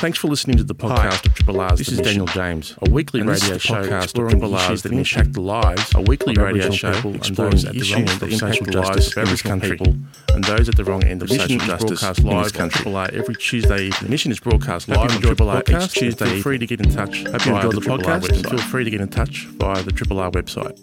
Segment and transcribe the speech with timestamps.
[0.00, 1.78] Thanks for listening to the podcast of Triple R's.
[1.78, 5.92] This is Daniel James, a weekly radio show exploring Triple R's that impact the lives,
[5.94, 9.94] a weekly radio show exploring the issues that impact the lives of Aboriginal people
[10.32, 13.10] and those at the wrong end of social justice is broadcast live on Triple R
[13.12, 14.04] every Tuesday evening.
[14.04, 16.24] The mission is broadcast live on Triple R each Tuesday.
[16.24, 17.24] Feel free to get in touch.
[17.24, 20.18] Hope you enjoyed the podcast and feel free to get in touch via the Triple
[20.18, 20.80] R website.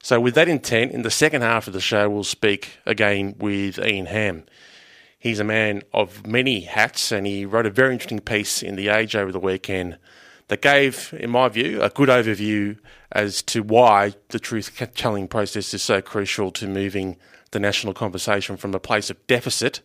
[0.03, 3.79] So, with that intent, in the second half of the show, we'll speak again with
[3.79, 4.45] Ian Hamm.
[5.23, 8.89] He's a man of many hats, and he wrote a very interesting piece in The
[8.89, 9.97] Age over the weekend
[10.49, 12.77] that gave, in my view, a good overview
[13.13, 17.19] as to why the truth telling process is so crucial to moving
[17.53, 19.81] the national conversation from a place of deficit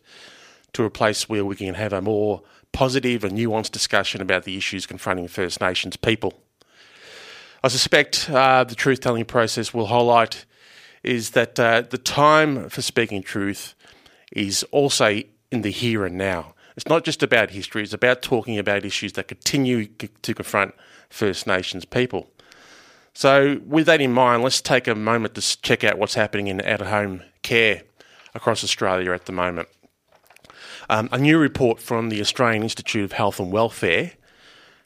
[0.72, 2.42] to a place where we can have a more
[2.72, 6.34] positive and nuanced discussion about the issues confronting First Nations people.
[7.62, 10.46] I suspect uh, the truth telling process will highlight
[11.04, 13.76] is that uh, the time for speaking truth
[14.32, 16.54] is also in the here and now.
[16.76, 20.74] It's not just about history, it's about talking about issues that continue to confront
[21.10, 22.30] First Nations people.
[23.14, 26.60] So, with that in mind, let's take a moment to check out what's happening in
[26.60, 27.82] out of home care
[28.34, 29.68] across Australia at the moment.
[30.88, 34.12] Um, a new report from the Australian Institute of Health and Welfare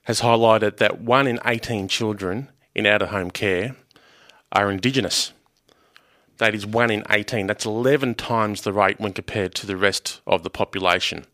[0.04, 3.76] has highlighted that 1 in 18 children in out of home care
[4.50, 5.32] are Indigenous.
[6.42, 7.46] That is 1 in 18.
[7.46, 11.24] That's 11 times the rate when compared to the rest of the population.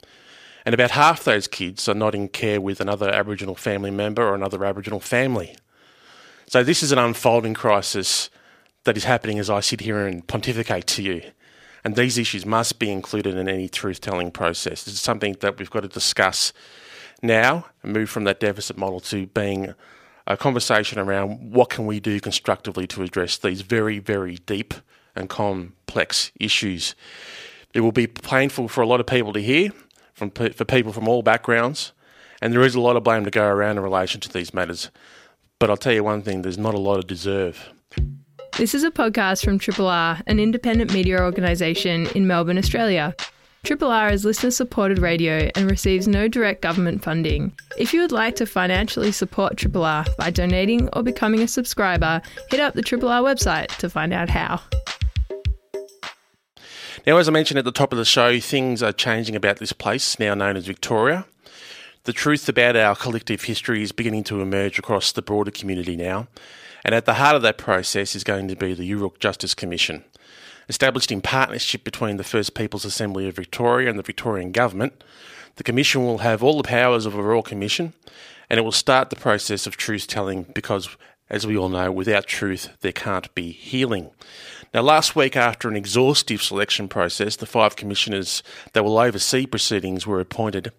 [0.67, 4.35] And about half those kids are not in care with another Aboriginal family member or
[4.35, 5.57] another Aboriginal family.
[6.47, 8.29] So this is an unfolding crisis
[8.85, 11.23] that is happening as I sit here and pontificate to you.
[11.83, 14.87] And these issues must be included in any truth telling process.
[14.87, 16.53] It's something that we've got to discuss
[17.23, 19.75] now and move from that deficit model to being
[20.27, 24.75] a conversation around what can we do constructively to address these very, very deep
[25.19, 26.95] and complex issues.
[27.75, 29.71] It will be painful for a lot of people to hear,
[30.15, 31.93] from for people from all backgrounds,
[32.41, 34.91] and there is a lot of blame to go around in relation to these matters.
[35.59, 37.69] But I'll tell you one thing: there's not a lot of deserve.
[38.57, 43.15] This is a podcast from Triple R, an independent media organisation in Melbourne, Australia.
[43.65, 47.53] Triple R is listener supported radio and receives no direct government funding.
[47.77, 52.23] If you would like to financially support Triple R by donating or becoming a subscriber,
[52.51, 54.61] hit up the Triple R website to find out how.
[57.07, 59.73] Now, as I mentioned at the top of the show, things are changing about this
[59.73, 61.27] place, now known as Victoria.
[62.05, 66.29] The truth about our collective history is beginning to emerge across the broader community now,
[66.85, 70.05] and at the heart of that process is going to be the Yoo-rrook Justice Commission.
[70.69, 75.03] Established in partnership between the First People's Assembly of Victoria and the Victorian Government,
[75.57, 77.95] the Commission will have all the powers of a Royal Commission
[78.51, 80.89] and it will start the process of truth telling because,
[81.29, 84.11] as we all know, without truth there can't be healing.
[84.75, 88.43] Now, last week, after an exhaustive selection process, the five commissioners
[88.75, 90.73] that will oversee proceedings were appointed,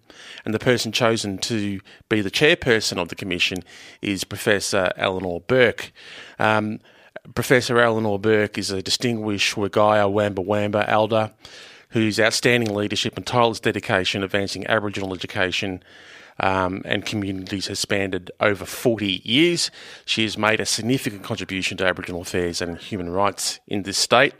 [0.44, 3.64] and the person chosen to be the chairperson of the commission
[4.00, 5.92] is Professor Eleanor Bourke.
[6.38, 6.78] Um,
[7.34, 11.32] Professor Eleanor Bourke is a distinguished Wergaia Wamba Wamba elder
[11.90, 15.82] whose outstanding leadership and tireless dedication advancing Aboriginal education
[16.40, 19.70] um, and communities has spanned over 40 years.
[20.04, 24.34] She has made a significant contribution to Aboriginal affairs and human rights in this state.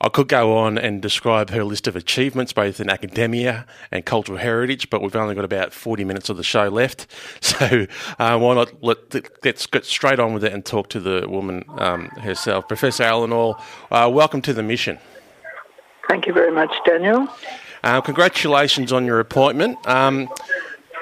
[0.00, 4.38] I could go on and describe her list of achievements, both in academia and cultural
[4.38, 7.06] heritage, but we've only got about 40 minutes of the show left.
[7.58, 7.86] So
[8.18, 8.98] uh, why not let,
[9.44, 12.68] let's get straight on with it and talk to the woman um, herself.
[12.68, 13.56] Professor Eleanor,
[13.90, 14.98] uh, welcome to the mission.
[16.08, 17.28] Thank you very much, Daniel.
[17.82, 19.78] Uh, congratulations on your appointment.
[19.86, 20.28] Um,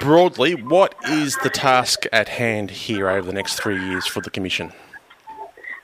[0.01, 4.31] broadly, what is the task at hand here over the next three years for the
[4.31, 4.73] Commission?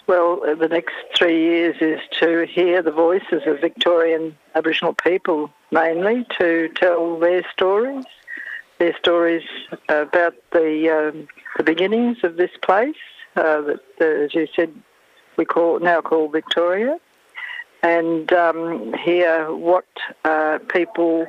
[0.07, 5.51] Well, uh, the next three years is to hear the voices of Victorian Aboriginal people,
[5.71, 8.05] mainly to tell their stories,
[8.79, 9.45] their stories
[9.89, 12.97] about the um, the beginnings of this place,
[13.37, 14.75] uh, that, as you said,
[15.37, 16.99] we call now call Victoria,
[17.83, 19.87] and um, hear what
[20.25, 21.27] uh, people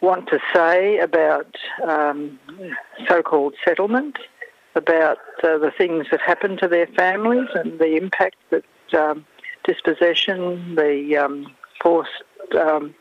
[0.00, 1.54] want to say about
[1.86, 2.38] um,
[3.08, 4.16] so-called settlement,
[4.74, 8.64] about uh, the things that happen to their families and the impact that
[8.98, 9.24] um,
[9.64, 11.46] dispossession, the um,
[11.82, 12.10] forced
[12.58, 12.94] um,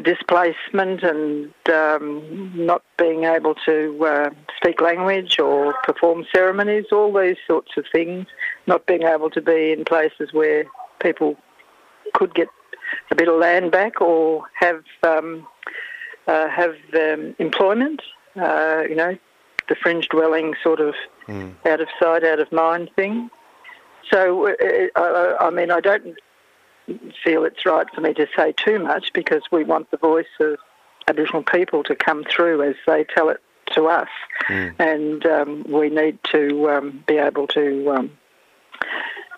[0.00, 7.36] displacement and um, not being able to uh, speak language or perform ceremonies, all these
[7.46, 8.26] sorts of things,
[8.66, 10.64] not being able to be in places where
[11.00, 11.36] people
[12.14, 12.48] could get
[13.10, 15.46] a bit of land back or have um,
[16.26, 18.02] uh, have um, employment,
[18.36, 19.16] uh, you know,
[19.68, 20.94] the fringe dwelling sort of
[21.26, 21.54] mm.
[21.66, 23.30] out of sight, out of mind thing.
[24.12, 24.52] So, uh,
[24.96, 25.00] uh,
[25.40, 26.18] I, I mean, I don't
[27.22, 30.58] feel it's right for me to say too much because we want the voice of
[31.08, 33.40] Aboriginal people to come through as they tell it
[33.74, 34.08] to us,
[34.48, 34.74] mm.
[34.78, 38.10] and um, we need to um, be able to um,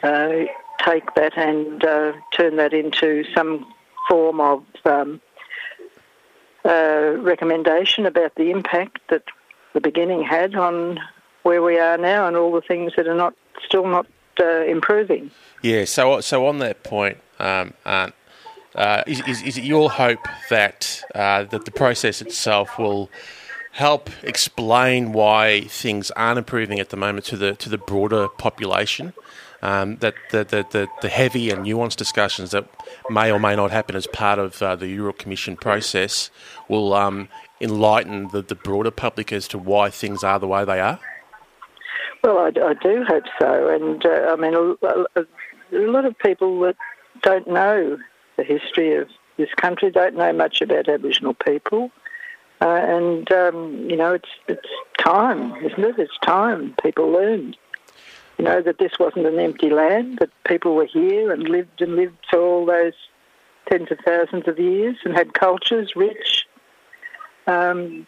[0.03, 0.31] uh,
[0.81, 3.67] take that and uh, turn that into some
[4.09, 5.21] form of um,
[6.65, 9.25] uh, recommendation about the impact that
[9.75, 10.99] the beginning had on
[11.43, 13.35] where we are now and all the things that are not
[13.65, 14.07] still not
[14.41, 15.31] uh, improving.
[15.63, 15.85] Yeah.
[15.85, 18.11] So so on that point, um, uh,
[19.07, 23.09] is, is, is, it your hope that uh, that the process itself will
[23.73, 29.13] help explain why things aren't improving at the moment to the to the broader population?
[29.65, 32.69] Um, that the, the, the, heavy and nuanced discussions that
[33.09, 36.31] may or may not happen as part of uh, the Yoo-rrook Commission process
[36.69, 37.31] will um,
[37.63, 41.01] enlighten the, the broader public as to why things are the way they are?
[42.23, 43.69] Well, I, I do hope so.
[43.69, 45.27] And uh, I mean, a, a,
[45.73, 46.77] a lot of people that
[47.23, 47.97] don't know
[48.37, 49.09] the history of
[49.39, 51.91] this country, don't know much about Aboriginal people.
[52.61, 54.69] Uh, and, um, you know, it's, it's
[54.99, 55.99] time, isn't it?
[55.99, 57.57] It's time people learned
[58.39, 61.97] you know, that this wasn't an empty land, that people were here and lived and
[61.97, 62.95] lived for all those
[63.71, 66.47] tens of thousands of years and had cultures rich.
[67.47, 68.07] Um,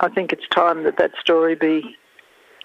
[0.00, 1.96] I think it's time that that story be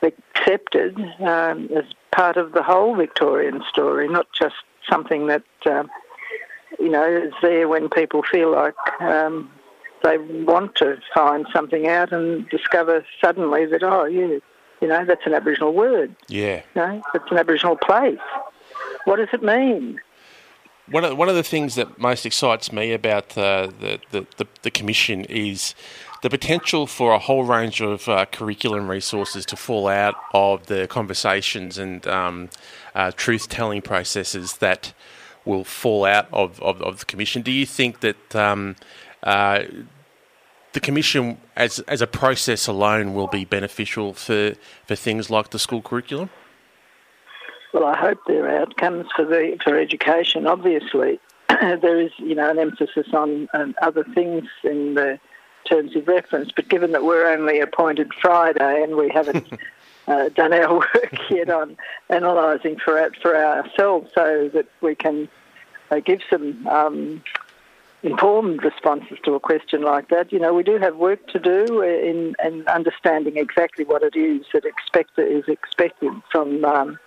[0.02, 4.56] accepted um, as part of the whole Victorian story, not just
[4.90, 5.84] something that, uh,
[6.80, 9.52] you know, is there when people feel like um,
[10.04, 14.40] they want to find something out and discover suddenly that, oh, yeah,
[14.82, 16.16] you know, that's an Aboriginal word.
[16.28, 16.62] Yeah.
[16.76, 18.20] You know, it's an Aboriginal place.
[19.06, 20.00] What does it mean?
[20.90, 24.48] One of, one of the things that most excites me about uh, the, the, the,
[24.64, 25.76] the, Commission is
[26.24, 30.88] the potential for a whole range of uh, curriculum resources to fall out of the
[30.88, 32.50] conversations and um,
[32.96, 34.94] uh, truth telling processes that
[35.46, 37.44] will fall out of, of, of, the Commission.
[37.44, 38.76] Do you think that um,
[39.22, 39.64] uh,
[40.74, 44.56] the commission as as a process alone will be beneficial for
[44.86, 46.30] for things like the school curriculum?
[47.74, 50.48] Well, I hope there are outcomes for the for education.
[50.48, 51.20] Obviously,
[51.50, 55.20] there is you know an emphasis on, on other things in the
[55.66, 59.48] terms of reference, but given that we're only appointed Friday and we haven't
[60.08, 61.78] uh, done our work yet on
[62.10, 65.30] analysing for for ourselves, so that we can
[65.92, 67.24] uh, give some um,
[68.04, 70.32] informed responses to a question like that.
[70.32, 74.46] You know, we do have work to do in, in understanding exactly what it is
[74.54, 77.00] that expect, is expected from um,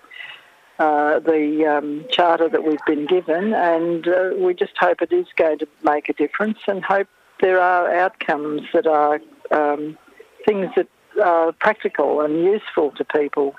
[0.78, 5.26] uh, the um, charter that we've been given, and uh, we just hope it is
[5.36, 7.08] going to make a difference and hope
[7.40, 9.98] there are outcomes that are um,
[10.44, 10.88] things that
[11.22, 13.55] are practical and useful to people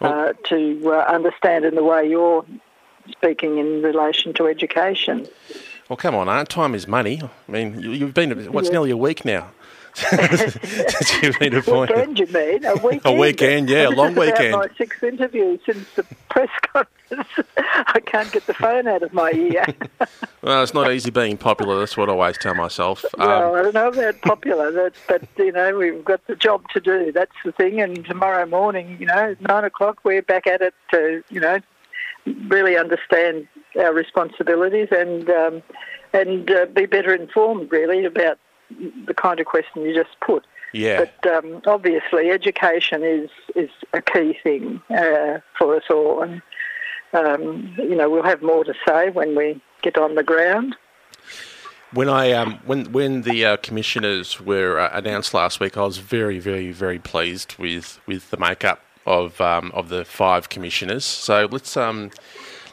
[0.00, 2.44] uh, to uh, understand in the way you're
[3.10, 5.26] speaking in relation to education.
[5.88, 6.48] Well, come on, Aunt.
[6.48, 7.22] Time is money.
[7.22, 8.72] I mean, you've been, what's yeah.
[8.72, 9.50] nearly a week now?
[11.22, 11.96] you've been appointed.
[11.96, 12.64] Weekend, you mean?
[12.66, 13.06] A weekend?
[13.06, 14.52] A weekend, yeah, a long weekend.
[14.52, 17.28] my sixth interview since the press conference.
[17.56, 19.64] I can't get the phone out of my ear.
[20.42, 21.78] well, it's not easy being popular.
[21.78, 23.06] That's what I always tell myself.
[23.16, 26.80] Well, um, I don't know about popular, but, you know, we've got the job to
[26.80, 27.10] do.
[27.12, 27.80] That's the thing.
[27.80, 31.60] And tomorrow morning, you know, nine o'clock, we're back at it to, you know,
[32.48, 33.46] really understand
[33.78, 35.62] our responsibilities and um,
[36.12, 38.38] and uh, be better informed, really, about
[39.06, 40.44] the kind of question you just put.
[40.72, 41.04] Yeah.
[41.22, 46.42] But um, obviously, education is is a key thing uh, for us all, and
[47.12, 50.76] um, you know we'll have more to say when we get on the ground.
[51.92, 55.98] When I um, when when the uh, commissioners were uh, announced last week, I was
[55.98, 61.04] very very very pleased with with the makeup of um, of the five commissioners.
[61.04, 62.10] So let's um,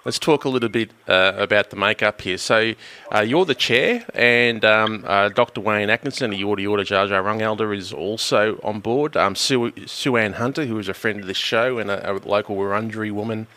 [0.06, 2.38] let's talk a little bit uh, about the makeup here.
[2.38, 2.74] So,
[3.14, 5.62] uh, you're the chair, and um, uh, Dr.
[5.62, 9.16] Wayne Atkinson, the Yorta Yorta Dja Dja Wurrung Elder, is also on board.
[9.16, 12.56] Um, Sue, Sue-Anne Hunter, who is a friend of this show and a, a local
[12.56, 13.48] Wurundjeri woman,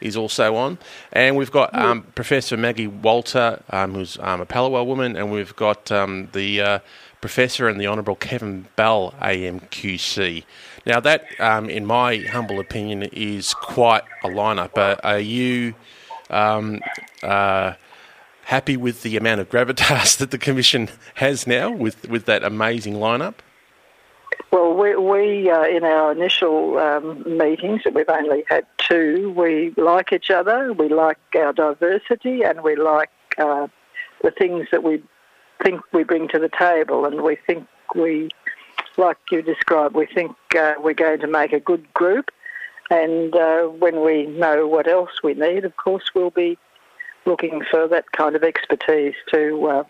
[0.00, 0.78] is also on.
[1.12, 5.56] And we've got um, Professor Maggie Walter, um, who's um, a Palawa woman, and we've
[5.56, 6.78] got um, the uh,
[7.20, 10.44] Professor and the Honourable Kevin Bell, AMQC.
[10.86, 14.76] Now, that, um, in my humble opinion, is quite a lineup.
[14.76, 15.74] Uh, are you
[16.30, 16.80] um,
[17.22, 17.74] uh,
[18.44, 22.94] happy with the amount of gravitas that the Commission has now with, with that amazing
[22.94, 23.34] lineup?
[24.50, 30.12] Well, we, we uh, in our initial um, meetings, we've only had two, we like
[30.12, 33.66] each other, we like our diversity, and we like uh,
[34.22, 35.02] the things that we
[35.62, 38.28] think we bring to the table, and we think we,
[38.96, 42.30] like you described, we think uh, we're going to make a good group.
[42.90, 46.58] And uh, when we know what else we need, of course, we'll be
[47.26, 49.84] looking for that kind of expertise to uh,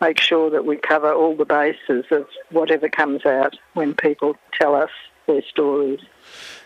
[0.00, 4.74] make sure that we cover all the bases of whatever comes out when people tell
[4.74, 4.90] us
[5.26, 6.00] their stories.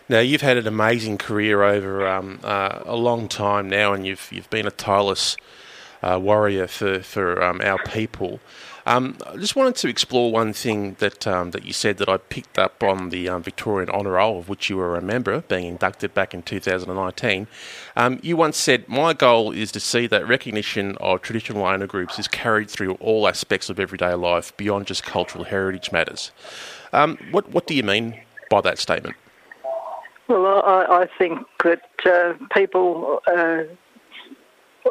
[0.07, 4.29] Now you've had an amazing career over um, uh, a long time now, and you've
[4.31, 5.37] you've been a tireless
[6.03, 8.39] uh, warrior for for um, our people.
[8.85, 12.17] Um, I just wanted to explore one thing that um, that you said that I
[12.17, 15.65] picked up on the um, Victorian Honour Roll, of which you were a member, being
[15.65, 17.47] inducted back in 2019.
[17.95, 22.17] Um, you once said, "My goal is to see that recognition of traditional owner groups
[22.17, 26.31] is carried through all aspects of everyday life beyond just cultural heritage matters."
[26.93, 28.19] Um, what what do you mean
[28.49, 29.15] by that statement?
[30.27, 33.63] Well, I, I think that uh, people uh,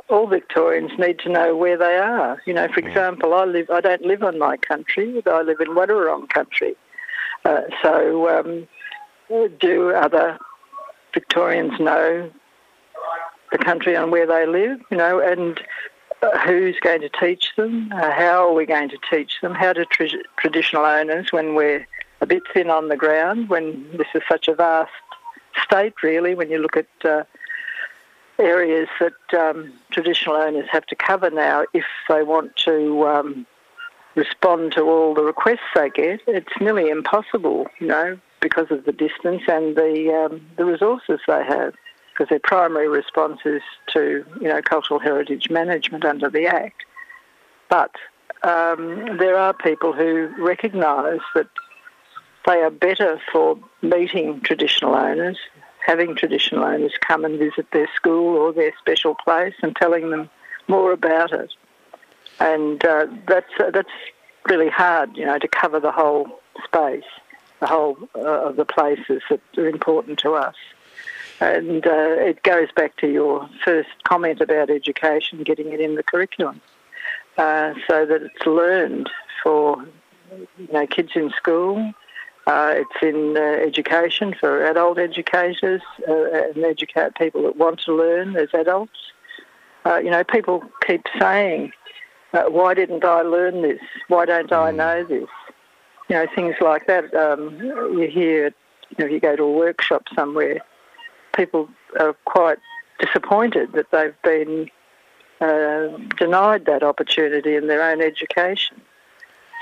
[0.08, 2.40] all Victorians need to know where they are.
[2.46, 3.70] You know, for example, I live.
[3.70, 5.22] I don't live on my country.
[5.26, 6.74] I live in Wadawurrung country.
[7.44, 8.68] Uh, so, um,
[9.60, 10.38] do other
[11.14, 12.30] Victorians know
[13.50, 14.80] the country and where they live?
[14.90, 15.60] You know, and
[16.22, 17.90] uh, who's going to teach them?
[17.92, 19.54] Uh, how are we going to teach them?
[19.54, 21.86] How do tra- traditional owners, when we're
[22.20, 24.90] a bit thin on the ground, when this is such a vast
[25.64, 27.24] state, really, when you look at uh,
[28.40, 33.46] areas that um, traditional owners have to cover now if they want to um,
[34.14, 36.20] respond to all the requests they get.
[36.26, 41.44] It's nearly impossible, you know, because of the distance and the um, the resources they
[41.44, 41.74] have.
[42.12, 46.82] Because their primary response is to, you know, cultural heritage management under the Act.
[47.70, 47.92] But
[48.42, 51.48] um, there are people who recognise that
[52.46, 55.38] they are better for meeting traditional owners
[55.84, 60.30] having traditional owners come and visit their school or their special place and telling them
[60.68, 61.52] more about it.
[62.38, 63.90] And uh, that's uh, that's
[64.48, 67.04] really hard, you know, to cover the whole space,
[67.60, 70.54] the whole uh, of the places that are important to us.
[71.40, 76.02] And uh, it goes back to your first comment about education, getting it in the
[76.02, 76.60] curriculum,
[77.38, 79.08] uh, so that it's learned
[79.42, 79.82] for
[80.58, 81.92] you know kids in school,
[82.50, 87.94] uh, it's in uh, education for adult educators uh, and educate people that want to
[87.94, 89.12] learn as adults.
[89.86, 91.70] Uh, you know, people keep saying,
[92.32, 93.80] uh, "Why didn't I learn this?
[94.08, 94.76] Why don't I mm.
[94.76, 95.28] know this?"
[96.08, 97.14] You know, things like that.
[97.14, 100.58] Um, you hear, you know, if you go to a workshop somewhere,
[101.36, 101.68] people
[102.00, 102.58] are quite
[102.98, 104.68] disappointed that they've been
[105.40, 108.80] uh, denied that opportunity in their own education.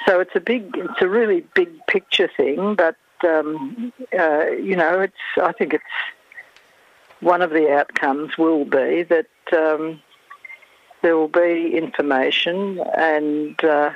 [0.06, 5.00] So it's a big, it's a really big picture thing, but um, uh, you know,
[5.00, 5.14] it's.
[5.42, 5.84] I think it's
[7.20, 10.00] one of the outcomes will be that um,
[11.02, 13.90] there will be information, and uh,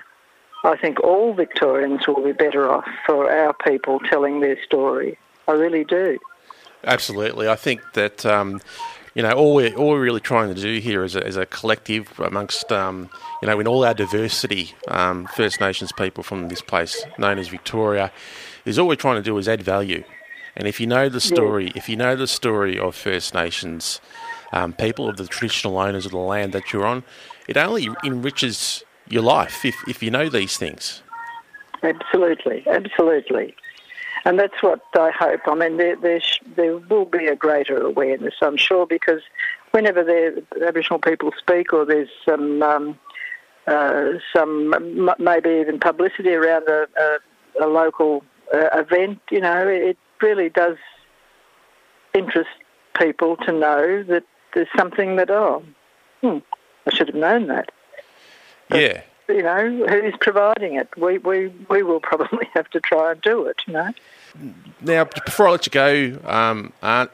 [0.65, 5.19] I think all Victorians will be better off for our people telling their story.
[5.47, 6.19] I really do.
[6.85, 8.27] Absolutely, I think that.
[8.27, 8.61] Um,
[9.15, 11.47] you know, all we're, all we're really trying to do here as a, as a
[11.47, 13.11] collective amongst, um,
[13.43, 17.49] you know, in all our diversity, um, First Nations people from this place known as
[17.49, 18.11] Victoria,
[18.65, 20.05] is all we're trying to do is add value.
[20.57, 21.73] And if you know the story, yeah.
[21.77, 24.01] if you know the story of First Nations
[24.53, 27.05] um, people, of the traditional owners of the land that you're on,
[27.49, 31.03] it only enriches your life if, if you know these things.
[31.83, 33.55] Absolutely, absolutely.
[34.25, 35.41] And that's what I hope.
[35.47, 36.21] I mean, there, there,
[36.57, 39.21] there will be a greater awareness, I'm sure, because
[39.73, 42.99] whenever the Aboriginal people speak or there's some, um,
[43.67, 48.23] uh, some maybe even publicity around a, a, a local
[48.55, 50.77] uh, event, you know, it really does
[52.15, 52.51] interest
[52.99, 54.25] people to know that
[54.55, 55.65] there's something that, oh,
[56.21, 56.39] hmm,
[56.87, 57.73] I should have known that.
[58.69, 59.03] But, yeah.
[59.29, 60.89] You know, who's providing it?
[60.97, 63.93] We, we, we will probably have to try and do it, you know.
[64.81, 67.07] Now, before I let you go, um, uh,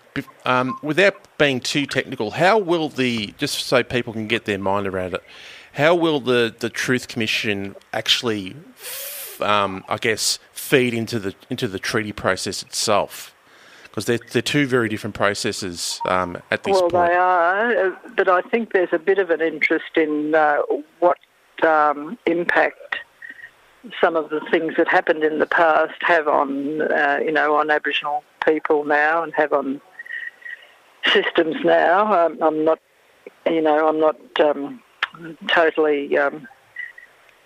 [0.45, 4.87] um, without being too technical, how will the just so people can get their mind
[4.87, 5.23] around it,
[5.73, 8.57] how will the, the Truth Commission actually,
[9.41, 13.35] um, I guess, feed into the into the treaty process itself?
[13.85, 16.93] Because they're, they're two very different processes um, at this well, point.
[16.93, 20.59] Well, they are, uh, but I think there's a bit of an interest in uh,
[21.01, 21.19] what
[21.65, 22.99] um, impact
[24.01, 27.71] some of the things that happened in the past have on, uh, you know, on
[27.71, 29.81] Aboriginal people now and have on
[31.07, 32.27] systems now.
[32.27, 32.81] Um, I'm not,
[33.47, 34.83] you know, I'm not um,
[35.49, 36.47] totally um,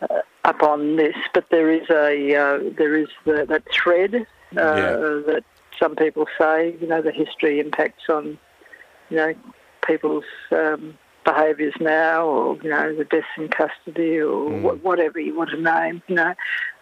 [0.03, 4.21] uh, up on this, but there is a uh, there is the, that thread uh,
[4.57, 4.97] yeah.
[5.27, 5.45] that
[5.79, 8.39] some people say, you know, the history impacts on,
[9.11, 9.35] you know,
[9.87, 14.83] people's um, behaviours now, or you know, the deaths in custody, or mm.
[14.83, 16.35] whatever you want to name, you know.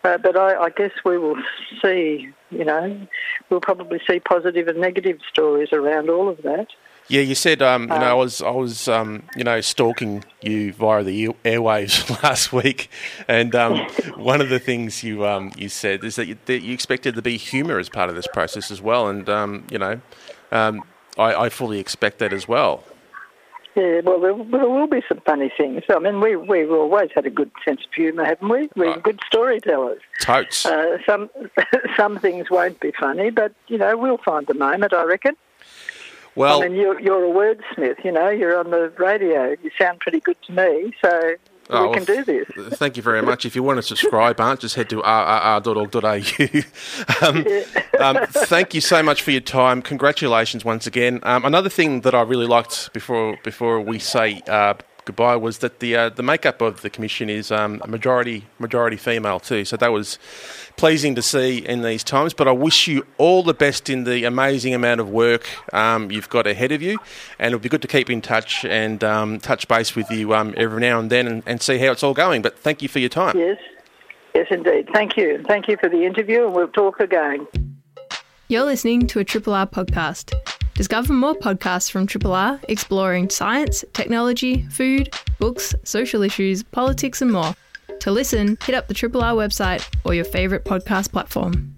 [0.02, 1.36] Uh, but I, I, guess we will
[1.82, 3.06] see, you know,
[3.50, 6.68] we'll probably see positive and negative stories around all of that.
[7.08, 10.24] Yeah, you said, um, you know, I um, was, I was, um, you know, stalking
[10.42, 12.88] you via the airwaves last week,
[13.26, 13.78] and um,
[14.16, 17.22] one of the things you, um, you said is that you, that you, expected to
[17.22, 20.00] be humour as part of this process as well, and um, you know,
[20.52, 20.80] I,
[21.18, 22.84] I fully expect that as well.
[23.76, 25.82] Yeah, well, there, there, will be some funny things.
[25.88, 28.68] I mean, we, we've always had a good sense of humour, haven't we?
[28.74, 29.02] We're right.
[29.02, 30.00] good storytellers.
[30.20, 30.66] Totes.
[30.66, 31.30] Uh, some,
[31.96, 35.36] some things won't be funny, but, you know, we'll find the moment, I reckon.
[36.34, 39.56] Well, I mean, you're, you're a wordsmith, you know, you're on the radio.
[39.62, 41.34] You sound pretty good to me, so
[41.72, 42.78] oh, we can do this.
[42.78, 43.44] Thank you very much.
[43.44, 46.00] If you want to subscribe, Aunt, just head to rrr.org.au.
[47.26, 47.46] um,
[48.00, 49.82] um, thank you so much for your time.
[49.82, 51.20] Congratulations once again.
[51.22, 54.74] Um, another thing that I really liked before before we say uh,
[55.10, 58.96] goodbye was that the uh, the makeup of the commission is um, a majority majority
[58.96, 59.64] female too.
[59.64, 60.18] So that was
[60.76, 62.32] pleasing to see in these times.
[62.32, 66.28] But I wish you all the best in the amazing amount of work um, you've
[66.28, 66.98] got ahead of you,
[67.38, 70.54] and it'll be good to keep in touch and um, touch base with you um,
[70.56, 72.40] every now and then and, and see how it's all going.
[72.40, 73.36] But thank you for your time.
[73.36, 73.58] Yes,
[74.34, 74.88] yes, indeed.
[74.94, 75.42] Thank you.
[75.48, 77.48] Thank you for the interview, and we'll talk again.
[78.46, 80.34] You're listening to a Triple R podcast.
[80.80, 87.30] Discover more podcasts from Triple R exploring science, technology, food, books, social issues, politics, and
[87.30, 87.54] more.
[87.98, 91.76] To listen, hit up the Triple R website or your favourite podcast platform.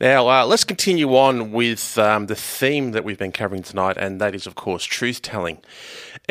[0.00, 4.20] Now, uh, let's continue on with um, the theme that we've been covering tonight, and
[4.20, 5.58] that is, of course, truth telling.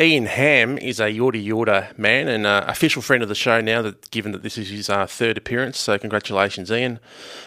[0.00, 3.80] Ian Hamm is a Yorta Yorta man and uh, official friend of the show now,
[3.80, 5.78] that, given that this is his uh, third appearance.
[5.78, 6.98] So, congratulations, Ian.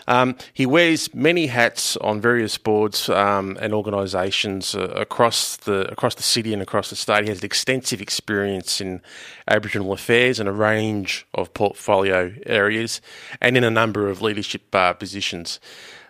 [0.07, 6.15] Um, he wears many hats on various boards um, and organisations uh, across the across
[6.15, 7.23] the city and across the state.
[7.23, 9.01] He has extensive experience in
[9.49, 13.01] Aboriginal affairs and a range of portfolio areas,
[13.41, 15.60] and in a number of leadership uh, positions.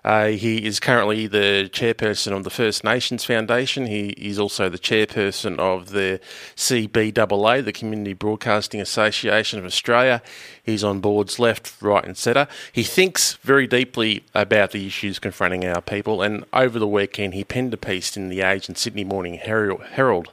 [0.07, 3.87] Uh, he is currently the chairperson of the First Nations Foundation.
[3.87, 6.21] He is also the chairperson of the
[6.55, 10.21] CBAA, the Community Broadcasting Association of Australia.
[10.63, 12.47] He's on boards left, right, and centre.
[12.71, 17.43] He thinks very deeply about the issues confronting our people, and over the weekend he
[17.43, 20.31] penned a piece in the Age and Sydney Morning Herald.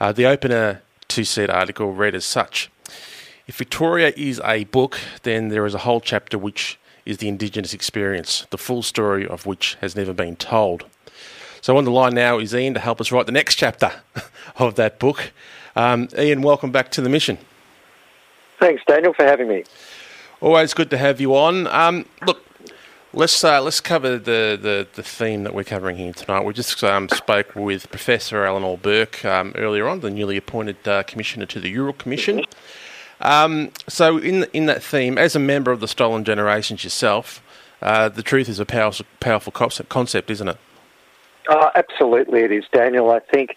[0.00, 2.68] Uh, the opener to said article read as such.
[3.46, 7.74] If Victoria is a book, then there is a whole chapter which is the Indigenous
[7.74, 10.84] experience, the full story of which has never been told.
[11.60, 13.92] So on the line now is Ian to help us write the next chapter
[14.56, 15.32] of that book.
[15.76, 17.38] Um, Ian, welcome back to the mission.
[18.60, 19.64] Thanks, Daniel, for having me.
[20.40, 21.66] Always good to have you on.
[21.68, 22.44] Um, look,
[23.14, 26.44] let's uh, let's cover the, the, the, theme that we're covering here tonight.
[26.44, 31.02] We just um, spoke with Professor Eleanor Bourke um, earlier on, the newly appointed uh,
[31.04, 32.44] commissioner to the Yoo-rrook Commission.
[33.20, 37.42] Um, so, in in that theme, as a member of the Stolen Generations yourself,
[37.82, 40.56] uh, the truth is a powerful, powerful concept, isn't it?
[41.48, 43.10] Oh, absolutely, it is, Daniel.
[43.10, 43.56] I think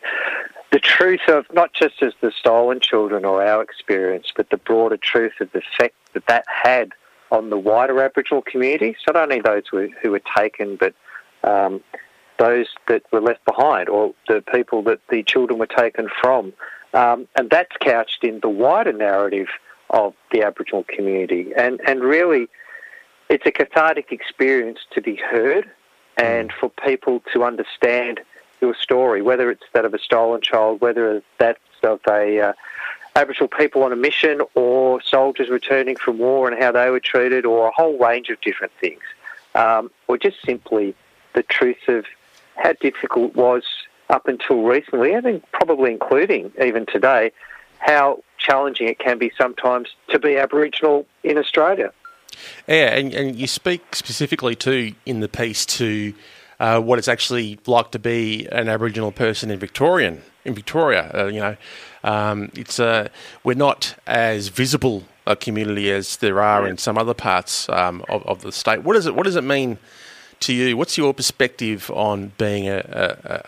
[0.71, 4.97] the truth of not just as the stolen children or our experience, but the broader
[4.97, 6.91] truth of the effect that that had
[7.31, 10.93] on the wider Aboriginal community, so not only those who, who were taken, but
[11.43, 11.81] um,
[12.37, 16.53] those that were left behind, or the people that the children were taken from.
[16.97, 19.49] Um, and that's couched in the wider narrative
[19.91, 21.53] of the Aboriginal community.
[21.55, 22.49] And, and really,
[23.29, 25.69] it's a cathartic experience to be heard
[26.17, 28.19] and for people to understand
[28.61, 32.53] your story, whether it's that of a stolen child, whether that's of a uh,
[33.15, 37.45] Aboriginal people on a mission or soldiers returning from war and how they were treated,
[37.45, 39.03] or a whole range of different things,
[39.53, 40.95] um, or just simply
[41.33, 42.05] the truth of
[42.55, 43.63] how difficult it was
[44.09, 47.31] up until recently, I think probably including even today,
[47.79, 51.91] how challenging it can be sometimes to be Aboriginal in Australia.
[52.67, 56.13] Yeah, and, and you speak specifically too in the piece to
[56.59, 61.11] uh, what it's actually like to be an Aboriginal person in Victorian in Victoria.
[61.13, 61.57] Uh, you know,
[62.03, 63.09] um, it's uh,
[63.43, 68.25] we're not as visible a community as there are in some other parts um, of,
[68.25, 68.81] of, the state.
[68.83, 69.77] What does it What does it mean
[70.39, 70.77] to you?
[70.77, 73.45] What's your perspective on being a, a, a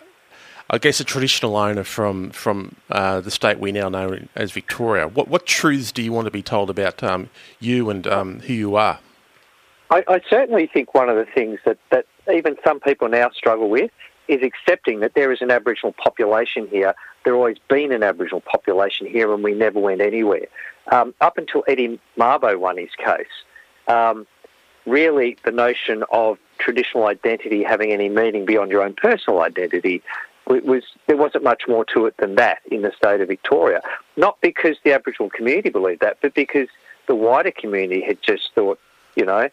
[0.69, 5.07] I guess a traditional owner from from uh, the state we now know as Victoria.
[5.07, 7.29] What what truths do you want to be told about um,
[7.59, 8.99] you and um, who you are?
[9.91, 13.71] I, I, certainly think one of the things that, that even some people now struggle
[13.71, 13.89] with
[14.27, 16.93] is accepting that there is an Aboriginal population here.
[17.23, 20.45] There always been an Aboriginal population here, and we never went anywhere.
[20.91, 23.25] Um, up until Eddie Mabo won his case,
[23.87, 24.27] um,
[24.85, 30.03] really the notion of traditional identity having any meaning beyond your own personal identity
[30.49, 33.81] it was there wasn't much more to it than that in the state of Victoria.
[34.17, 36.67] Not because the Aboriginal community believed that, but because
[37.07, 38.79] the wider community had just thought,
[39.15, 39.49] you know,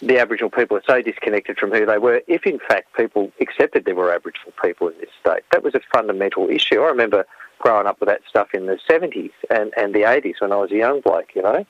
[0.00, 2.22] the Aboriginal people are so disconnected from who they were.
[2.26, 5.80] If in fact people accepted there were Aboriginal people in this state, that was a
[5.92, 6.80] fundamental issue.
[6.80, 7.26] I remember
[7.58, 10.70] growing up with that stuff in the 70s and, and the 80s when I was
[10.70, 11.66] a young bloke, you know.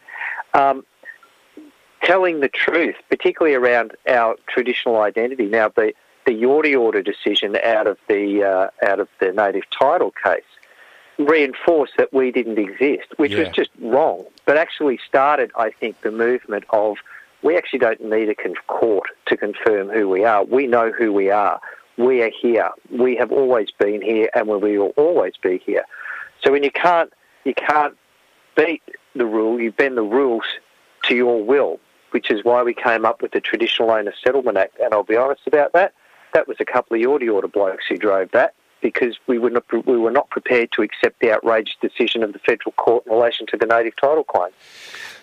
[0.52, 0.85] Um,
[2.02, 5.46] telling the truth, particularly around our traditional identity.
[5.46, 5.92] Now, the,
[6.28, 10.42] the Yorta Yorta decision out of the uh, out of the native title case
[11.18, 13.40] reinforced that we didn't exist, which yeah.
[13.40, 16.98] was just wrong, but actually started, I think, the movement of
[17.42, 18.34] we actually don't need a
[18.66, 20.44] court to confirm who we are.
[20.44, 21.60] We know who we are.
[21.96, 22.70] We are here.
[22.90, 25.84] We have always been here, and we will always be here.
[26.44, 27.10] So when you can't
[27.44, 27.96] you can't
[28.54, 28.82] beat
[29.14, 30.44] the rule, you bend the rules
[31.04, 34.78] to your will, which is why we came up with the Traditional Owner Settlement Act.
[34.78, 35.94] And I'll be honest about that.
[36.34, 39.64] That was a couple of Yorta Yorta blokes who drove that because we were not
[39.86, 43.46] we were not prepared to accept the outrageous decision of the federal court in relation
[43.46, 44.50] to the native title claim.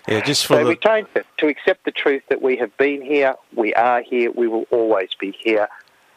[0.07, 0.69] Yeah, just for so the...
[0.69, 4.31] we changed it to accept the truth that we have been here, we are here,
[4.31, 5.67] we will always be here.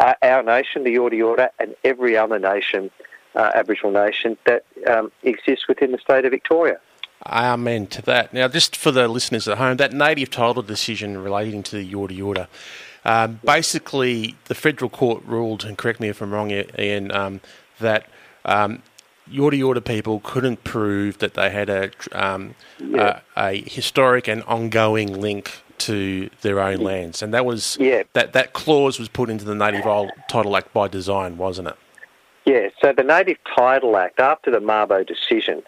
[0.01, 2.91] Uh, our nation, the Yorta Yorta, and every other nation,
[3.35, 6.79] uh, Aboriginal nation that um, exists within the state of Victoria.
[7.27, 8.33] Amen to that.
[8.33, 12.17] Now, just for the listeners at home, that native title decision relating to the Yorta
[12.17, 12.47] Yorta,
[13.09, 17.41] um, basically the federal court ruled, and correct me if I'm wrong, Ian, um,
[17.81, 18.07] that
[18.45, 18.83] um,
[19.31, 23.21] Yorta Yorta people couldn't prove that they had a, um, yeah.
[23.35, 28.03] a, a historic and ongoing link to their own lands, and that was yeah.
[28.13, 29.85] that that clause was put into the Native
[30.29, 31.77] Title Act by design, wasn't it?
[32.45, 32.69] Yeah.
[32.83, 35.63] So the Native Title Act, after the Mabo decision,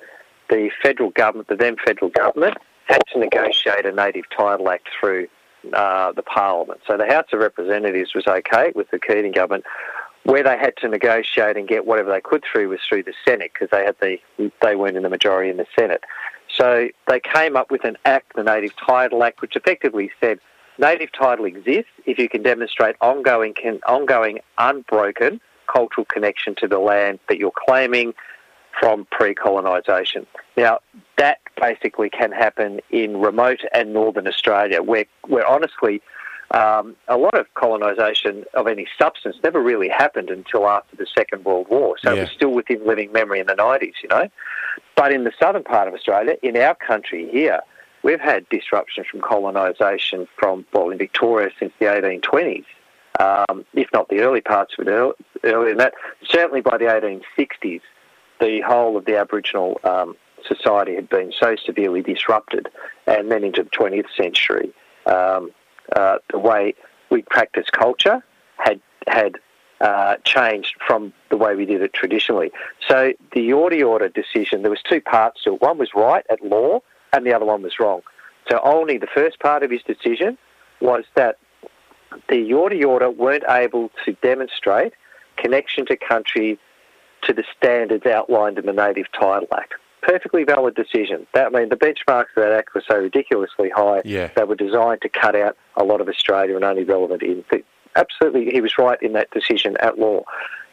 [0.50, 5.28] the federal government, the then federal government, had to negotiate a Native Title Act through
[5.72, 6.80] uh, the Parliament.
[6.86, 9.64] So the House of Representatives was okay with the Keating government.
[10.24, 13.52] Where they had to negotiate and get whatever they could through was through the Senate
[13.54, 14.18] because they had the
[14.60, 16.04] they weren't in the majority in the Senate.
[16.54, 20.38] So they came up with an act, the Native Title Act, which effectively said
[20.78, 25.40] native title exists if you can demonstrate ongoing, can, ongoing unbroken
[25.72, 28.12] cultural connection to the land that you're claiming
[28.78, 30.26] from pre-colonisation.
[30.56, 30.80] Now,
[31.16, 36.02] that basically can happen in remote and northern Australia, where, where honestly,
[36.52, 41.44] um, a lot of colonisation of any substance never really happened until after the Second
[41.44, 41.96] World War.
[41.98, 42.16] So yeah.
[42.16, 44.28] it was still within living memory in the 90s, you know.
[44.96, 47.60] But in the southern part of Australia, in our country here,
[48.02, 52.64] we've had disruption from colonisation from, well, in Victoria since the 1820s,
[53.20, 54.90] um, if not the early parts of it,
[55.44, 55.94] earlier than that.
[56.28, 57.80] Certainly by the 1860s,
[58.40, 62.68] the whole of the Aboriginal um, society had been so severely disrupted,
[63.06, 64.72] and then into the 20th century,
[65.06, 65.50] um,
[65.94, 66.74] uh, the way
[67.10, 68.22] we practice culture
[68.56, 69.36] had had
[69.80, 72.50] uh, changed from the way we did it traditionally.
[72.86, 75.62] So the Yorta Yorta decision, there was two parts to it.
[75.62, 76.80] One was right at law,
[77.12, 78.02] and the other one was wrong.
[78.50, 80.36] So only the first part of his decision
[80.80, 81.38] was that
[82.28, 84.92] the Yorta Yorta weren't able to demonstrate
[85.36, 86.58] connection to country
[87.22, 89.74] to the standards outlined in the Native Title Act.
[90.02, 91.26] Perfectly valid decision.
[91.34, 94.02] That I mean, the benchmarks of that act were so ridiculously high.
[94.04, 94.30] Yeah.
[94.34, 97.44] They were designed to cut out a lot of Australia and only relevant in.
[97.96, 100.22] Absolutely, he was right in that decision at law.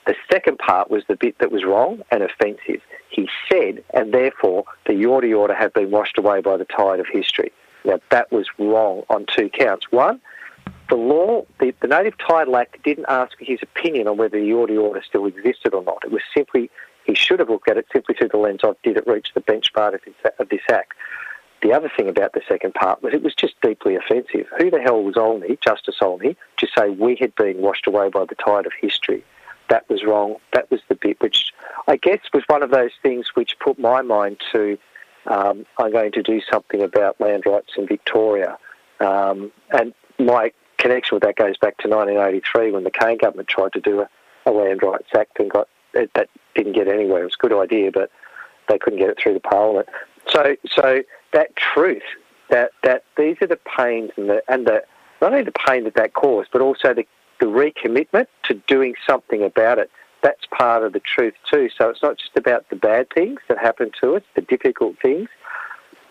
[0.05, 2.81] The second part was the bit that was wrong and offensive.
[3.09, 7.07] He said, and therefore the Yorta Yorta had been washed away by the tide of
[7.11, 7.51] history.
[7.83, 9.87] Now that was wrong on two counts.
[9.91, 10.21] One,
[10.89, 14.69] the law, the, the Native Title Act didn't ask his opinion on whether the Yorta
[14.69, 16.03] Yorta still existed or not.
[16.05, 16.69] It was simply,
[17.07, 19.41] he should have looked at it simply through the lens of did it reach the
[19.41, 20.93] benchmark of this, of this act.
[21.63, 24.45] The other thing about the second part was it was just deeply offensive.
[24.59, 28.25] Who the hell was Olney, Justice Olney, to say we had been washed away by
[28.25, 29.23] the tide of history?
[29.69, 30.35] That was wrong.
[30.53, 31.51] That was the bit which
[31.87, 34.77] I guess was one of those things which put my mind to
[35.25, 38.57] um, I'm going to do something about land rights in Victoria
[38.99, 43.73] Um, and my connection with that goes back to 1983 when the Cain government tried
[43.73, 44.09] to do a,
[44.45, 47.21] a Land Rights Act and got it, that didn't get anywhere.
[47.21, 48.11] It was a good idea, but
[48.69, 49.87] they couldn't get it through the Parliament.
[50.29, 52.03] So, so that truth
[52.49, 54.83] that that these are the pains and the and the
[55.21, 57.05] not only the pain that that caused, but also the
[57.39, 59.91] the recommitment to doing something about it.
[60.23, 61.69] That's part of the truth too.
[61.77, 65.29] So it's not just about the bad things that happen to us, the difficult things,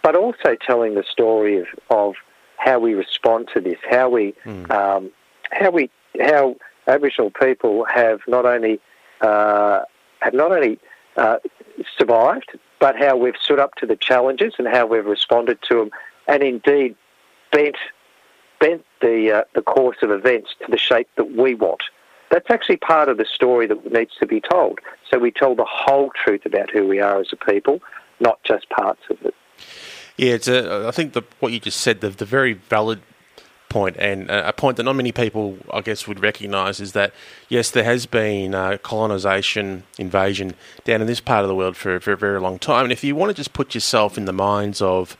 [0.02, 2.14] but also telling the story of, of
[2.56, 4.70] how we respond to this, how we, mm.
[4.70, 5.10] um,
[5.50, 8.80] how we, how Aboriginal people have not only
[9.20, 9.80] uh,
[10.20, 10.78] have not only
[11.16, 11.38] uh,
[11.98, 15.90] survived, but how we've stood up to the challenges and how we've responded to them,
[16.28, 16.94] and indeed
[17.52, 17.76] bent
[18.60, 21.82] bent the uh, the course of events to the shape that we want.
[22.30, 24.80] That's actually part of the story that needs to be told.
[25.10, 27.80] So we tell the whole truth about who we are as a people,
[28.18, 29.34] not just parts of it.
[30.16, 33.00] Yeah, it's a, I think the, what you just said, the, the very valid
[33.76, 37.12] point, and a point that not many people, I guess, would recognise is that
[37.50, 42.00] yes, there has been uh, colonisation, invasion down in this part of the world for,
[42.00, 42.84] for a very long time.
[42.86, 45.14] And if you want to just put yourself in the minds of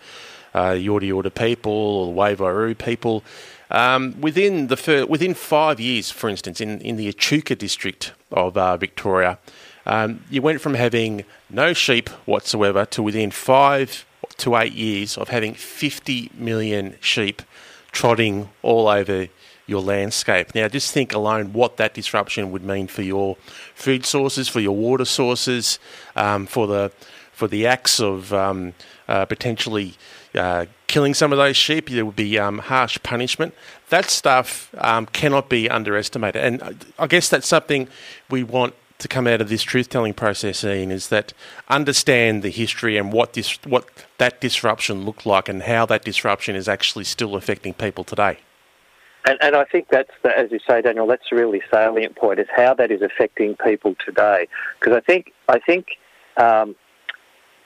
[0.54, 3.22] uh, Yorta Yorta people or the Waivuru people,
[3.70, 8.56] um, within the fir- within five years, for instance, in, in the Echuca district of
[8.56, 9.38] uh, Victoria,
[9.84, 14.06] um, you went from having no sheep whatsoever to within five
[14.38, 17.42] to eight years of having 50 million sheep
[17.96, 19.26] trotting all over
[19.66, 20.54] your landscape.
[20.54, 23.36] Now, just think alone what that disruption would mean for your
[23.74, 25.78] food sources, for your water sources,
[26.14, 26.92] um, for the
[27.32, 28.74] for the acts of um,
[29.08, 29.94] uh, potentially
[30.34, 31.88] uh, killing some of those sheep.
[31.88, 33.54] There would be um, harsh punishment.
[33.88, 37.88] That stuff um, cannot be underestimated, and uh, I guess that's something
[38.28, 41.32] we want to come out of this truth telling process, Ian, is that
[41.68, 43.86] understand the history and what this what
[44.18, 48.38] that disruption looked like and how that disruption is actually still affecting people today.
[49.28, 52.38] And, and I think that's, the, as you say, Daniel, that's a really salient point
[52.38, 54.46] is how that is affecting people today.
[54.78, 55.98] Because I think I think
[56.36, 56.76] um,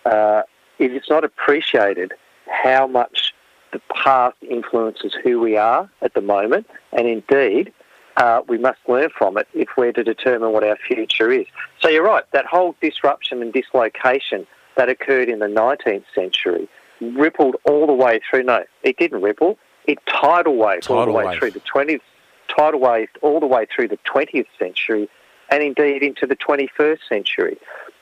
[0.04, 0.42] uh,
[0.78, 2.14] it is not appreciated
[2.46, 3.34] how much
[3.72, 7.72] the past influences who we are at the moment, and indeed
[8.16, 11.46] uh, we must learn from it if we're to determine what our future is.
[11.80, 14.46] So you're right, that whole disruption and dislocation
[14.76, 16.68] that occurred in the 19th century
[17.00, 18.44] rippled all the way through.
[18.44, 19.58] No, it didn't ripple.
[19.86, 21.38] It tidal waved tidal all the way wave.
[21.38, 22.00] through the 20th,
[22.48, 25.08] tidal waved all the way through the 20th century,
[25.50, 27.58] and indeed into the 21st century.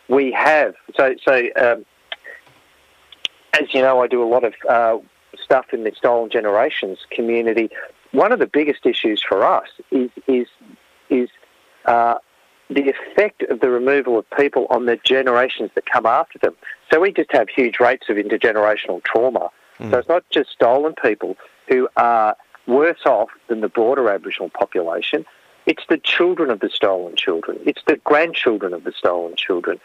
[0.08, 1.48] We have so so.
[1.60, 1.84] Um,
[3.58, 4.98] as you know, I do a lot of uh,
[5.42, 7.70] stuff in the Stolen Generations community
[8.12, 10.46] one of the biggest issues for us is is
[11.10, 11.28] is
[11.84, 12.16] uh,
[12.70, 16.54] the effect of the removal of people on the generations that come after them.
[16.92, 19.50] So we just have huge rates of intergenerational trauma.
[19.78, 19.90] Mm.
[19.90, 21.36] So it's not just stolen people
[21.68, 25.24] who are worse off than the broader Aboriginal population.
[25.64, 27.58] It's the children of the stolen children.
[27.64, 29.80] It's the grandchildren of the stolen children.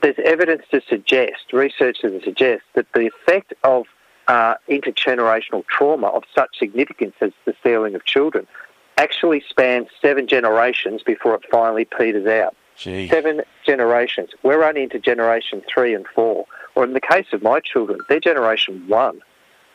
[0.00, 3.86] There's evidence to suggest, research to suggest, that the effect of
[4.28, 8.46] uh, intergenerational trauma of such significance as the stealing of children
[8.96, 12.54] actually spans seven generations before it finally peters out.
[12.76, 13.08] Gee.
[13.08, 14.30] Seven generations.
[14.42, 16.46] We're only into generation three and four.
[16.74, 19.20] Or in the case of my children, they're generation one.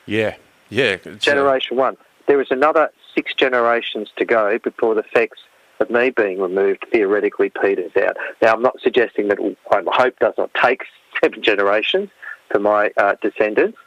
[0.06, 0.36] Yeah,
[0.70, 0.98] yeah.
[1.06, 1.96] Uh, generation one.
[2.28, 5.40] There is another six generations to go before the effects
[5.80, 8.18] of me being removed theoretically peters out.
[8.42, 9.40] Now, I'm not suggesting that
[9.72, 10.84] I hope does not take
[11.24, 12.10] seven generations
[12.52, 13.78] for my uh, descendants,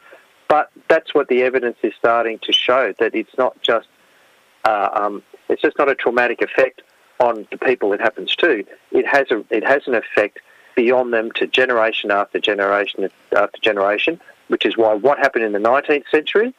[0.53, 3.87] but that's what the evidence is starting to show that it's not just
[4.65, 6.83] uh, um, it's just not a traumatic effect
[7.19, 8.63] on the people it happens to.
[8.91, 10.41] It has a it has an effect
[10.75, 15.65] beyond them to generation after generation after generation, which is why what happened in the
[15.71, 16.53] 19th century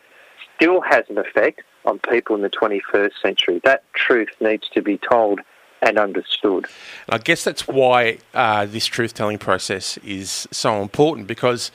[0.57, 3.61] still has an effect on people in the 21st century.
[3.63, 5.39] That truth needs to be told
[5.83, 6.67] and understood.
[7.09, 11.71] I guess that's why uh, this truth telling process is so important because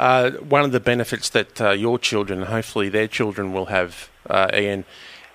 [0.00, 4.48] uh, one of the benefits that uh, your children, hopefully their children, will have, uh,
[4.54, 4.86] Ian,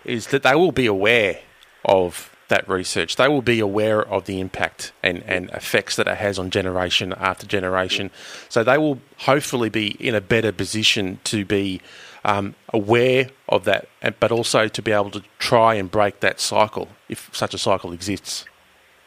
[0.04, 1.40] is that they will be aware
[1.86, 3.16] of that research.
[3.16, 7.14] They will be aware of the impact and, and effects that it has on generation
[7.14, 8.10] after generation.
[8.50, 11.80] So they will hopefully be in a better position to be
[12.24, 13.88] um, aware of that,
[14.20, 17.94] but also to be able to try and break that cycle if such a cycle
[17.94, 18.46] exists.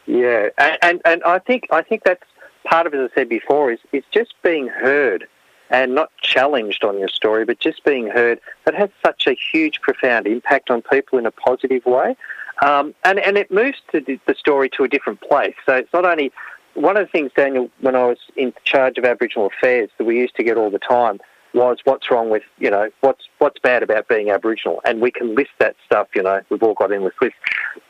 [0.05, 2.23] Yeah, and, and, and I think I think that's
[2.63, 2.93] part of.
[2.93, 5.27] As I said before, is is just being heard
[5.69, 9.81] and not challenged on your story, but just being heard, that has such a huge,
[9.81, 12.15] profound impact on people in a positive way.
[12.61, 15.55] Um, and, and it moves to the story to a different place.
[15.65, 16.31] So it's not only
[16.73, 20.17] one of the things, Daniel, when I was in charge of Aboriginal affairs that we
[20.17, 21.19] used to get all the time
[21.53, 25.35] was what's wrong with you know what's what's bad about being Aboriginal, and we can
[25.35, 26.07] list that stuff.
[26.13, 27.37] You know, we've all got endless lists.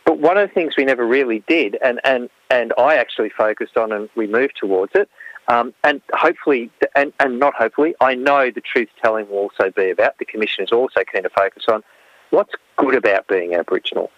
[0.05, 3.77] But one of the things we never really did, and and and I actually focused
[3.77, 5.09] on, and we moved towards it.
[5.49, 9.89] Um, and hopefully, and, and not hopefully, I know the truth telling will also be
[9.89, 10.17] about.
[10.19, 11.83] The Commission is also keen to focus on
[12.29, 14.11] what's good about being Aboriginal,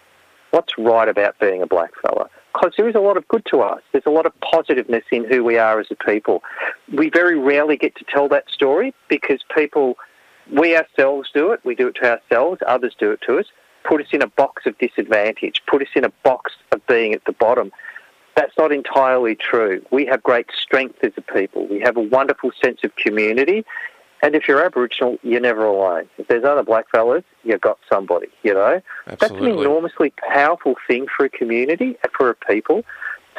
[0.50, 3.80] what's right about being a blackfella because there is a lot of good to us.
[3.92, 6.42] There's a lot of positiveness in who we are as a people.
[6.92, 9.96] We very rarely get to tell that story because people,
[10.52, 11.60] we ourselves do it.
[11.64, 12.60] We do it to ourselves.
[12.66, 13.46] Others do it to us.
[13.84, 15.62] Put us in a box of disadvantage.
[15.66, 17.72] Put us in a box of being at the bottom.
[18.34, 19.84] That's not entirely true.
[19.90, 21.66] We have great strength as a people.
[21.66, 23.64] We have a wonderful sense of community.
[24.22, 26.08] And if you're Aboriginal, you're never alone.
[26.16, 28.80] If there's other blackfellas, you've got somebody, you know?
[29.08, 29.48] Absolutely.
[29.48, 32.84] That's an enormously powerful thing for a community and for a people.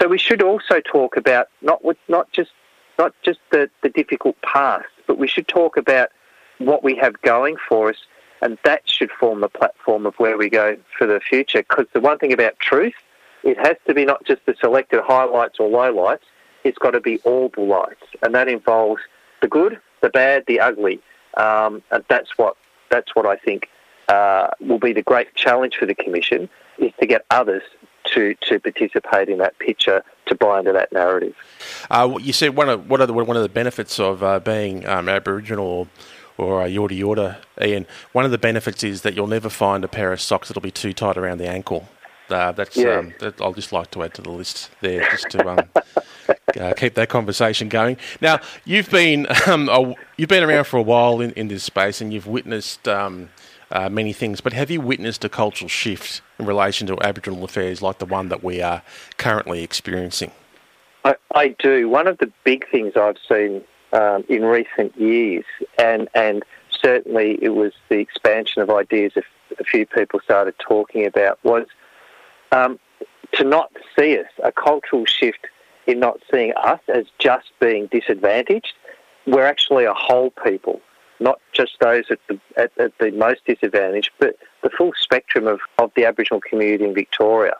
[0.02, 2.52] So we should also talk about not with, not just
[3.00, 6.10] not just the, the difficult past, but we should talk about
[6.58, 7.98] what we have going for us,
[8.42, 11.64] and that should form the platform of where we go for the future.
[11.68, 12.94] Because the one thing about truth,
[13.44, 16.24] it has to be not just the selected highlights or lowlights,
[16.64, 19.02] it's got to be all the lights, and that involves
[19.42, 21.02] the good, the bad, the ugly,
[21.36, 22.56] um, and that's what
[22.90, 23.70] that's what I think
[24.08, 27.64] uh, will be the great challenge for the commission is to get others
[28.06, 31.36] to, to participate in that picture to buy into that narrative.
[31.90, 34.86] Uh, you said one of what are the, one of the benefits of uh, being
[34.88, 35.88] um, Aboriginal
[36.38, 37.86] or uh, Yorta Yorta, Ian.
[38.12, 40.72] One of the benefits is that you'll never find a pair of socks that'll be
[40.72, 41.88] too tight around the ankle.
[42.34, 42.98] Uh, that's yeah.
[42.98, 45.70] um, that I'll just like to add to the list there, just to um,
[46.60, 47.98] uh, keep that conversation going.
[48.22, 52.02] Now, you've been um, a, you've been around for a while in, in this space,
[52.02, 53.30] and you've witnessed um,
[53.72, 54.42] uh, many things.
[54.42, 58.30] But have you witnessed a cultural shift in relation to Aboriginal affairs like the one
[58.30, 58.82] that we are
[59.18, 60.32] currently experiencing?
[61.06, 61.88] I, I do.
[61.88, 65.46] One of the big things I've seen um, in recent years,
[65.78, 66.44] and and
[66.84, 69.14] certainly it was the expansion of ideas
[69.60, 71.68] a few people started talking about was
[72.54, 72.80] um,
[73.34, 75.48] to not see us, a cultural shift
[75.88, 78.74] in not seeing us as just being disadvantaged.
[79.26, 80.82] We're actually a whole people,
[81.20, 85.60] not just those at the, at, at the most disadvantaged, but the full spectrum of,
[85.78, 87.56] of the Aboriginal community in Victoria.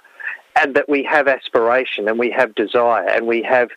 [0.56, 3.70] And that we have aspiration and we have desire and we have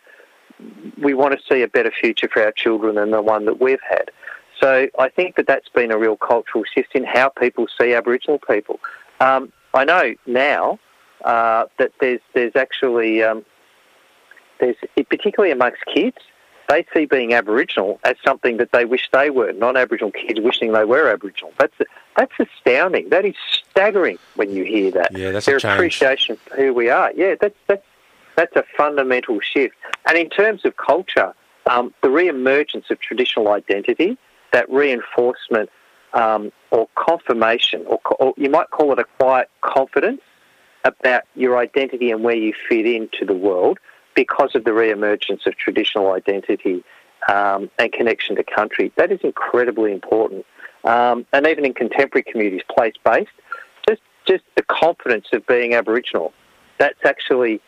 [1.01, 3.81] we want to see a better future for our children than the one that we've
[3.87, 4.09] had.
[4.59, 8.39] So I think that that's been a real cultural shift in how people see Aboriginal
[8.39, 8.79] people.
[9.19, 10.79] Um, I know now
[11.23, 13.45] uh, that there's there's actually um,
[14.59, 14.77] there's
[15.09, 16.17] particularly amongst kids,
[16.67, 19.53] they see being Aboriginal as something that they wish they were.
[19.53, 21.53] Non-Aboriginal kids wishing they were Aboriginal.
[21.57, 21.75] That's
[22.15, 23.09] that's astounding.
[23.09, 23.35] That is
[23.69, 25.17] staggering when you hear that.
[25.17, 27.11] Yeah, that's Their appreciation for who we are.
[27.15, 27.85] Yeah, that's that's
[28.35, 29.75] that's a fundamental shift.
[30.05, 31.33] And in terms of culture,
[31.69, 34.17] um, the re-emergence of traditional identity,
[34.53, 35.69] that reinforcement
[36.13, 40.21] um, or confirmation, or, or you might call it a quiet confidence
[40.83, 43.79] about your identity and where you fit into the world
[44.15, 46.83] because of the re-emergence of traditional identity
[47.27, 48.91] um, and connection to country.
[48.95, 50.45] That is incredibly important.
[50.83, 53.29] Um, and even in contemporary communities, place-based,
[53.87, 56.33] just, just the confidence of being Aboriginal,
[56.77, 57.61] that's actually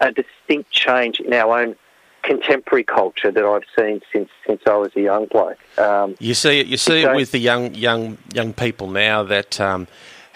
[0.00, 1.76] a distinct change in our own
[2.22, 5.58] contemporary culture that I've seen since since I was a young bloke.
[5.78, 6.66] Um, you see it.
[6.66, 9.86] You see it with the young young young people now that um,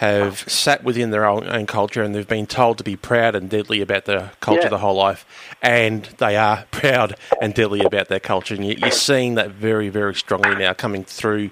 [0.02, 3.48] have sat within their own, own, culture and they've been told to be proud and
[3.48, 4.68] deadly about their culture yeah.
[4.70, 5.24] their whole life,
[5.62, 8.56] and they are proud and deadly about their culture.
[8.56, 11.50] And you're seeing that very, very strongly now coming through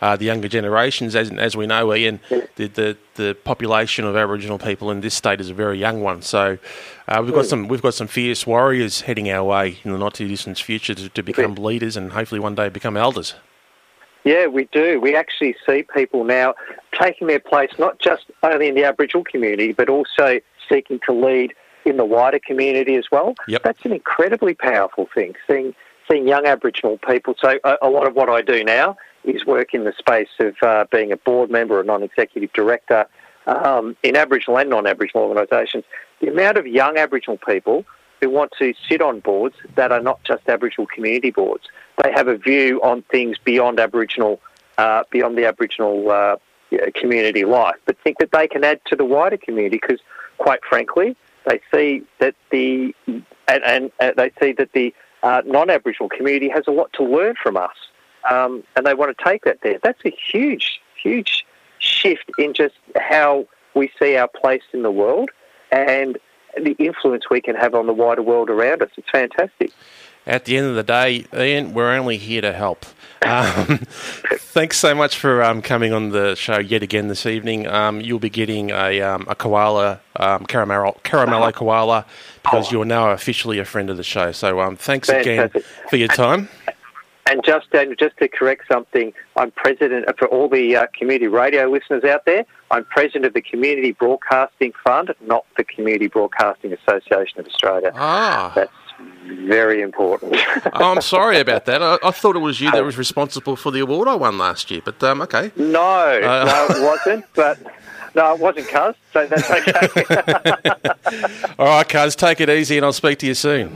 [0.00, 1.14] uh, the younger generations.
[1.14, 2.18] As, as we know, Ian,
[2.56, 6.22] the, the, the population of Aboriginal people in this state is a very young one.
[6.22, 6.58] So
[7.06, 10.14] uh, we've got some we've got some fierce warriors heading our way in the not
[10.14, 13.36] too distant future to, to become leaders and hopefully one day become elders.
[14.24, 15.00] Yeah, we do.
[15.00, 16.54] We actually see people now
[16.92, 21.54] taking their place not just only in the Aboriginal community, but also seeking to lead
[21.84, 23.34] in the wider community as well.
[23.48, 23.62] Yep.
[23.64, 25.74] That's an incredibly powerful thing, seeing,
[26.08, 27.34] seeing young Aboriginal people.
[27.40, 30.54] So, a, a lot of what I do now is work in the space of
[30.62, 33.06] uh, being a board member, a non executive director
[33.46, 35.84] um, in Aboriginal and non Aboriginal organisations.
[36.20, 37.84] The amount of young Aboriginal people
[38.22, 41.66] who want to sit on boards that are not just Aboriginal community boards
[42.02, 44.40] they have a view on things beyond Aboriginal,
[44.78, 46.36] uh, beyond the Aboriginal uh,
[46.94, 50.00] community life, but think that they can add to the wider community because,
[50.38, 51.16] quite frankly,
[51.46, 52.94] they see that the
[53.48, 57.34] and, and uh, they see that the uh, non-Aboriginal community has a lot to learn
[57.42, 57.76] from us,
[58.30, 59.78] um, and they want to take that there.
[59.82, 61.44] That's a huge, huge
[61.78, 65.30] shift in just how we see our place in the world
[65.72, 66.18] and
[66.56, 68.90] the influence we can have on the wider world around us.
[68.96, 69.72] It's fantastic.
[70.26, 72.86] at the end of the day, Ian, we're only here to help.
[73.24, 73.78] Um,
[74.36, 77.66] thanks so much for um, coming on the show yet again this evening.
[77.66, 82.04] Um, you'll be getting a, um, a koala, um, caramel, caramello koala,
[82.42, 84.32] because you're now officially a friend of the show.
[84.32, 85.54] So um, thanks Fantastic.
[85.54, 86.48] again for your time.
[87.32, 91.66] And just Daniel, just to correct something, I'm president for all the uh, community radio
[91.66, 92.44] listeners out there.
[92.70, 97.90] I'm president of the Community Broadcasting Fund, not the Community Broadcasting Association of Australia.
[97.94, 98.52] Ah.
[98.54, 98.70] That's
[99.24, 100.36] very important.
[100.74, 101.82] oh, I'm sorry about that.
[101.82, 104.70] I, I, thought it was you that was responsible for the award I won last
[104.70, 105.52] year, but um, okay.
[105.56, 107.24] No, uh, no, it wasn't.
[107.34, 107.58] But
[108.14, 108.94] no, it wasn't, Cuz.
[109.14, 111.48] So that's okay.
[111.58, 113.74] All right, Cuz, take it easy, and I'll speak to you soon.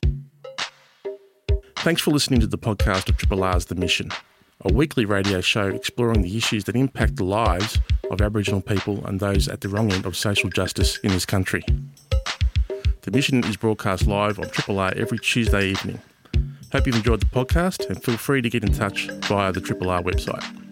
[1.81, 4.11] Thanks for listening to the podcast of Triple R's The Mission,
[4.61, 7.79] a weekly radio show exploring the issues that impact the lives
[8.11, 11.63] of Aboriginal people and those at the wrong end of social justice in this country.
[13.01, 16.01] The mission is broadcast live on Triple R every Tuesday evening.
[16.73, 19.89] Hope you've enjoyed the podcast and feel free to get in touch via the Triple
[19.89, 20.66] R website.